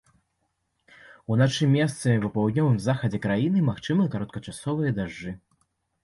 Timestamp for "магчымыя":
3.67-4.11